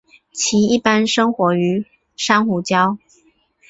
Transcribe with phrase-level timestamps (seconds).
[0.31, 1.85] 其一般生活于
[2.17, 2.97] 珊瑚礁。